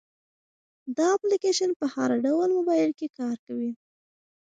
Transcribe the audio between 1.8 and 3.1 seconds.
هر ډول موبایل کې